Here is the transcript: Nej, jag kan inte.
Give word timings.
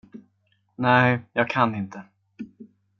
Nej, 0.75 1.19
jag 1.33 1.49
kan 1.49 1.75
inte. 1.75 2.03